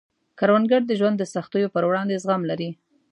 کروندګر 0.39 0.81
د 0.87 0.91
ژوند 0.99 1.15
د 1.19 1.23
سختیو 1.33 1.73
په 1.73 1.79
وړاندې 1.89 2.19
زغم 2.23 2.41
لري 2.51 2.69